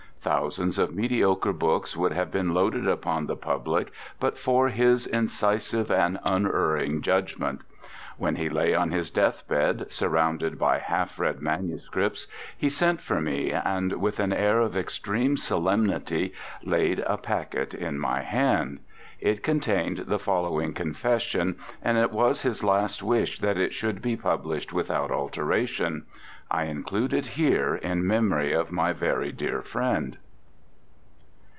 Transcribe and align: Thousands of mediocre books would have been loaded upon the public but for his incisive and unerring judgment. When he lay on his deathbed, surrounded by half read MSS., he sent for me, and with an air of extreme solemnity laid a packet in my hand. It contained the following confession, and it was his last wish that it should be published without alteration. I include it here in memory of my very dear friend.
Thousands 0.23 0.77
of 0.77 0.93
mediocre 0.93 1.51
books 1.51 1.97
would 1.97 2.11
have 2.13 2.29
been 2.29 2.53
loaded 2.53 2.87
upon 2.87 3.25
the 3.25 3.35
public 3.35 3.91
but 4.19 4.37
for 4.37 4.69
his 4.69 5.07
incisive 5.07 5.89
and 5.89 6.19
unerring 6.23 7.01
judgment. 7.01 7.61
When 8.17 8.35
he 8.35 8.47
lay 8.47 8.75
on 8.75 8.91
his 8.91 9.09
deathbed, 9.09 9.91
surrounded 9.91 10.59
by 10.59 10.77
half 10.77 11.17
read 11.17 11.41
MSS., 11.41 12.27
he 12.55 12.69
sent 12.69 13.01
for 13.01 13.19
me, 13.19 13.51
and 13.51 13.93
with 13.93 14.19
an 14.19 14.31
air 14.31 14.59
of 14.59 14.77
extreme 14.77 15.37
solemnity 15.37 16.33
laid 16.61 16.99
a 17.07 17.17
packet 17.17 17.73
in 17.73 17.97
my 17.97 18.21
hand. 18.21 18.81
It 19.19 19.41
contained 19.43 19.99
the 20.07 20.19
following 20.19 20.73
confession, 20.73 21.57
and 21.81 21.97
it 21.97 22.11
was 22.11 22.41
his 22.43 22.63
last 22.63 23.01
wish 23.01 23.39
that 23.39 23.57
it 23.57 23.73
should 23.73 24.01
be 24.03 24.15
published 24.17 24.71
without 24.73 25.09
alteration. 25.11 26.05
I 26.49 26.65
include 26.65 27.13
it 27.13 27.25
here 27.27 27.75
in 27.75 28.05
memory 28.05 28.51
of 28.51 28.71
my 28.73 28.91
very 28.91 29.31
dear 29.31 29.61
friend. 29.61 30.17